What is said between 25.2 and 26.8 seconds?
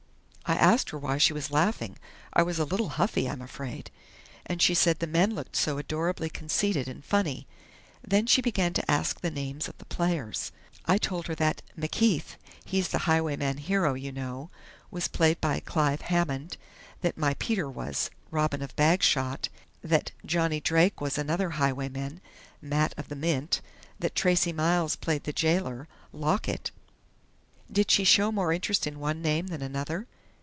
the jailor, 'Lockit'"